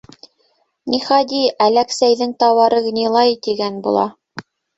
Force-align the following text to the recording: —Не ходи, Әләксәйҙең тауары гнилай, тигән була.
—Не 0.93 0.99
ходи, 1.07 1.41
Әләксәйҙең 1.65 2.33
тауары 2.45 2.81
гнилай, 2.87 3.37
тигән 3.49 3.79
була. 3.87 4.09